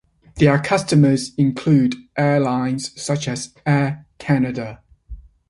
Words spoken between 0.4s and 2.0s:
customers include